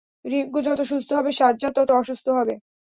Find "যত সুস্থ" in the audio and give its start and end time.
0.61-1.09